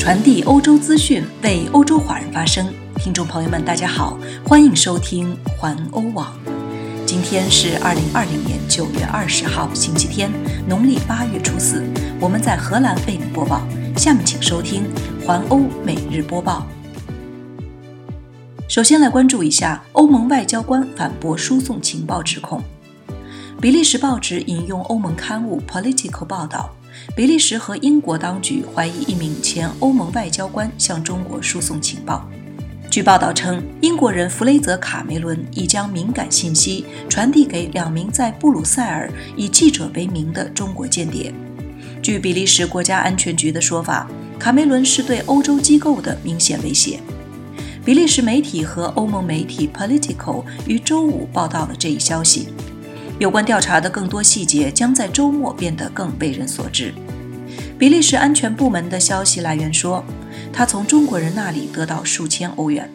[0.00, 2.72] 传递欧洲资讯，为欧洲华人发声。
[2.96, 6.34] 听众朋友们，大家好，欢迎收听环欧网。
[7.04, 10.32] 今天是二零二零年九月二十号，星期天，
[10.66, 11.84] 农历八月初四。
[12.18, 13.60] 我们在荷兰为您播报。
[13.94, 14.84] 下面请收听
[15.26, 16.66] 环欧每日播报。
[18.68, 22.62] 首先来关注一下欧盟外交官反驳输送情报指控。
[23.60, 26.70] 比利时报纸引用欧盟刊物《Political》报道，
[27.14, 32.28] 比利时和英国当局怀疑一名前欧盟外交官向中国输送情报。
[32.90, 41.32] 据报道称，英国人弗雷泽·卡梅伦已将敏感信息传递给两名在布鲁塞尔以记者为名的中国间谍。
[42.02, 46.98] 据比利时国家安全局的说法，卡梅伦是对欧洲机构的明显威胁。
[47.84, 50.14] 比利时媒体和欧盟媒体《Political》
[50.66, 52.48] 于周五报道了这一消息。
[53.20, 56.94] 有关调查的更多细节将在周末变得更为人所知。
[57.78, 60.02] 比利时安全部门的消息来源说，
[60.50, 62.90] 他从中国人那里得到数千欧元。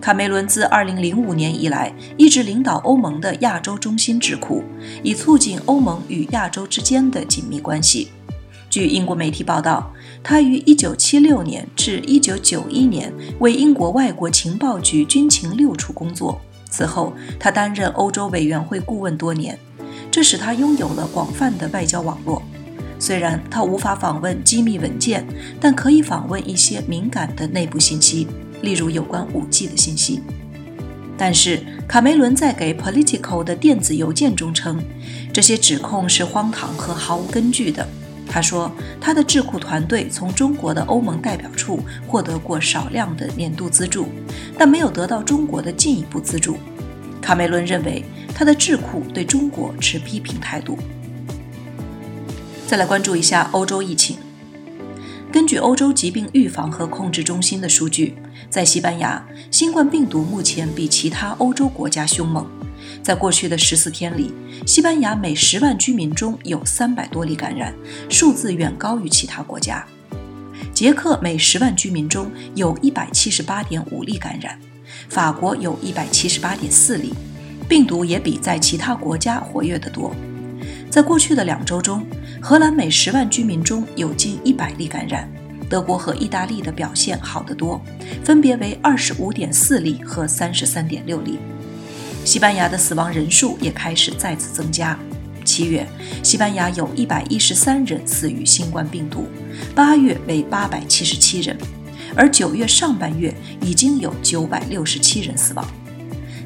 [0.00, 4.62] 卡梅伦自2005年以来一直领导欧盟的亚洲中心智库，
[5.02, 8.12] 以促进欧盟与亚洲之间的紧密关系。
[8.70, 16.40] 据英国媒体报道，他于1976年至1991年为英国外国情报局军情六处工作。
[16.74, 19.56] 此后，他担任欧洲委员会顾问多年，
[20.10, 22.42] 这使他拥有了广泛的外交网络。
[22.98, 25.24] 虽然他无法访问机密文件，
[25.60, 28.26] 但可以访问一些敏感的内部信息，
[28.60, 30.20] 例如有关 5G 的信息。
[31.16, 34.82] 但是，卡梅伦在给 Political 的电子邮件中称，
[35.32, 37.86] 这些指控是荒唐和毫无根据的。
[38.34, 38.68] 他说，
[39.00, 44.08] 他的智库团队从中国的欧盟代表处获得过少量的年度资助，
[44.58, 46.56] 但没有得到中国的进一步资助。
[47.22, 48.04] 卡梅伦认为，
[48.34, 50.76] 他的智库对中国持批评态度。
[52.66, 54.16] 再来关注一下欧洲疫情。
[55.30, 58.16] 根据欧洲疾病预防和控制中心的数据，
[58.50, 62.44] 在西班牙，新冠病毒目前比其他欧洲国家凶猛。
[63.02, 64.32] 在过去的十四天里，
[64.66, 67.74] 西班牙每十万居民中有三百多例感染，
[68.08, 69.84] 数字远高于其他国家。
[70.72, 74.58] 捷克每十万居民中有一百七十八点五例感染，
[75.08, 77.12] 法国有一百七十八点四例，
[77.68, 80.14] 病毒也比在其他国家活跃得多。
[80.90, 82.06] 在过去的两周中，
[82.40, 85.28] 荷兰每十万居民中有近一百例感染，
[85.68, 87.80] 德国和意大利的表现好得多，
[88.24, 91.38] 分别为二十五点四例和三十三点六例。
[92.24, 94.98] 西班牙的死亡人数也开始再次增加。
[95.44, 95.86] 七月，
[96.22, 99.26] 西班牙有一百一十三人死于新冠病毒，
[99.74, 101.56] 八月为八百七十七人，
[102.16, 105.68] 而九月上半月已经有九百六十七人死亡。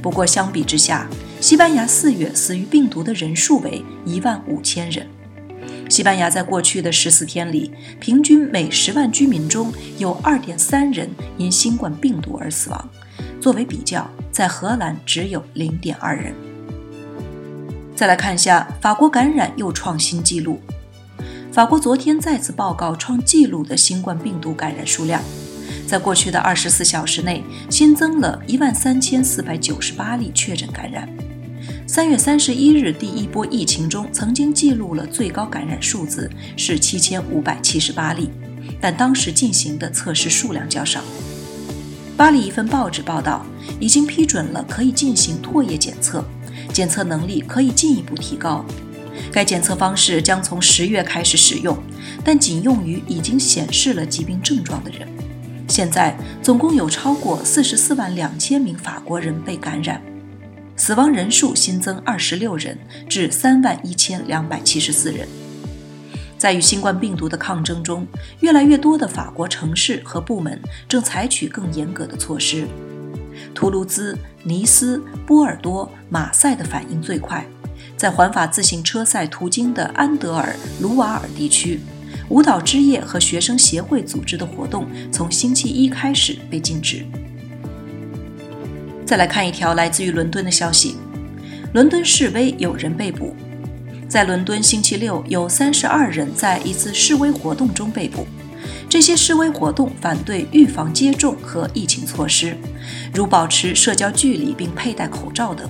[0.00, 1.08] 不过，相比之下，
[1.40, 5.04] 西班牙四月死于病毒的人数为一万五千人。
[5.88, 12.90] 西班牙在过去的十四天里，平均每十万居民中有二点三人因新冠病毒而死亡。
[13.44, 16.34] 作为比较，在荷兰只有零点二人。
[17.94, 20.62] 再来看一下，法国感染又创新纪录。
[21.52, 25.20] 法国昨天再次报告创纪录的新冠病毒感染数量，
[25.86, 31.06] 在过去的二十四小时内新增了一万三千四百九十八例确诊感染。
[31.86, 38.30] 三月三十一日第一波疫情中曾经记录了最高感染数字是七千五百七十八例，
[38.80, 41.02] 但当时进行的测试数量较少。
[42.16, 43.44] 巴黎一份报纸报道，
[43.80, 46.24] 已经批准了可以进行唾液检测，
[46.72, 48.64] 检测能力可以进一步提高。
[49.32, 51.76] 该检测方式将从十月开始使用，
[52.24, 55.08] 但仅用于已经显示了疾病症状的人。
[55.66, 60.00] 现在总共有超过四十四万两千名法国人被感染，
[60.76, 65.26] 死亡人数新增二十六人，至三万一千两百七十四人。
[66.44, 68.06] 在与新冠病毒的抗争中，
[68.40, 72.68] 越来越多的法国城市和部门正采取更严格的措施。
[73.54, 77.42] 图卢兹、尼斯、波尔多、马赛的反应最快。
[77.96, 81.80] 在环法自行车赛途经的安德尔卢瓦尔地区，
[82.28, 87.06] 舞蹈之夜和学生协会组织的活动从星期一开始被禁止。
[89.06, 90.98] 再来看一条来自于伦敦的消息：
[91.72, 93.34] 伦敦示威有人被捕。
[94.14, 98.24] 在伦敦，星期六有三十二人在一次示威活动中被捕。
[98.88, 102.56] 这些示威活动反对预防接种和疫情措施，
[103.12, 105.68] 如保持社交距离并佩戴口罩等。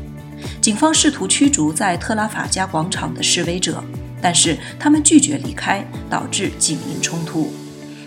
[0.60, 3.82] 警方试图驱逐在特拉法加广场的示威者，
[4.20, 7.50] 但是他们拒绝离开，导致警民冲突。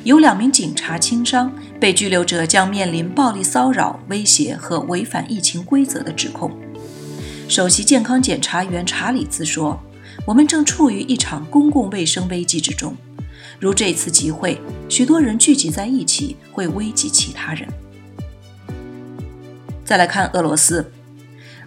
[0.04, 6.52] 有两名警察轻伤，被拘留者将面临暴力骚扰、威胁和违反疫情规则的指控。
[7.48, 9.82] 首席健康检察员查理兹说。
[10.28, 12.94] 我们正处于一场公共卫生危机之中。
[13.62, 14.60] 如这次集会，
[14.90, 17.66] 许多人聚集在一起会危及其他人。
[19.86, 20.92] 再来看俄罗斯，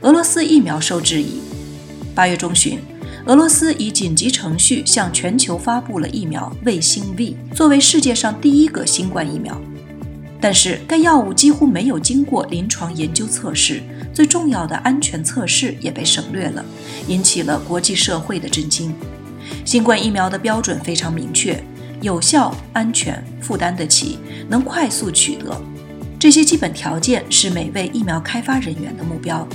[0.03, 1.41] 俄罗斯疫苗受质疑。
[2.15, 2.79] 八月中旬，
[3.25, 9.59] 俄罗斯以紧急程序向全球发布了疫苗卫星 V，作为世界上第一个新冠疫苗。
[10.39, 16.65] 但是该药物几乎没有经过临床研究测试，最重要的安全测试也被省略了，
[17.09, 18.95] 引起了国际社会的震惊。
[19.65, 21.63] 新冠疫苗的标准非常明确：
[22.01, 24.19] 有效、安全、负担得起、
[24.49, 25.61] 能快速取得。
[26.19, 29.47] 这些基本条件是每位疫苗开发人员的目标。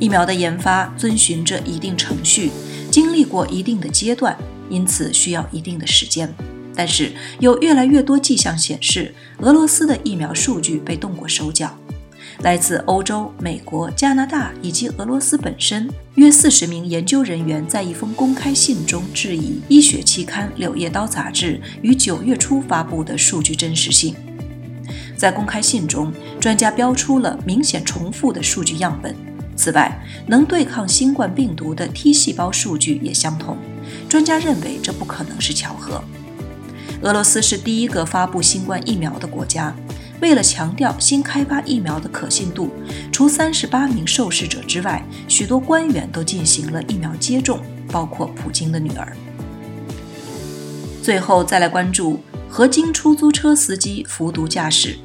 [0.00, 2.50] 疫苗的研发遵循着一定程序，
[2.90, 4.36] 经历过一定的阶段，
[4.68, 6.32] 因此需要一定的时间。
[6.74, 11.76] 但是有越来越多迹象显示，俄罗斯的疫苗数据被动过手脚。
[12.42, 24.14] 来自欧洲、美国、加拿大以及俄罗斯本身约四十名研究人员在一封公开信中质疑医学期刊《柳叶刀》杂志于九月初发布的数据真实性。
[25.16, 29.12] 在公开信中，专家标出了明显重复的数据样本。
[29.56, 33.56] 此外，能对抗新冠病毒的 T 细胞数据也相同。
[34.08, 36.00] 专家认为这不可能是巧合。
[37.02, 39.74] 俄罗斯是第一个发布新冠疫苗的国家。
[40.20, 42.70] 为了强调新开发疫苗的可信度，
[43.12, 47.60] 除三十八名受试者之外，许多官员都进行了疫苗接种，
[47.90, 49.16] 包括普京的女儿。
[51.02, 54.98] 最后，再来关注合金出租车司机服毒驾驶。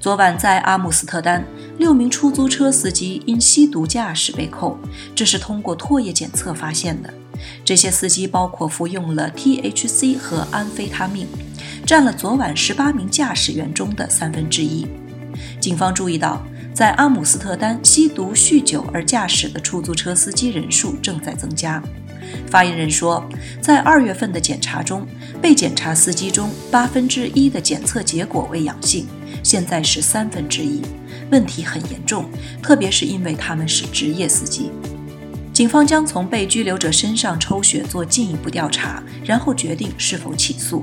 [0.00, 1.44] 昨晚在阿姆斯特丹，
[1.78, 4.78] 六名出租车司机因吸毒驾驶被扣，
[5.14, 7.12] 这是通过唾液检测发现的。
[7.64, 11.26] 这些司机包括服用了 THC 和安非他命，
[11.88, 14.86] 占了昨晚十八名驾驶员中的三分之一。
[15.58, 21.82] 警方注意到，在阿姆斯特丹吸毒、酗酒而驾驶的出租车司机人数正在增加。
[22.46, 23.26] 发言人说，
[23.62, 25.06] 在二月份的检查中，
[25.40, 29.06] 被检查司机中八分之一的检测结果为阳性。
[29.42, 30.82] 现在是三分之一，
[31.30, 32.28] 问题很严重，
[32.62, 34.70] 特别是因为他们是职业司机。
[35.54, 40.82] 警方将从被拘留者身上抽血做进一步调查，然后决定是否起诉。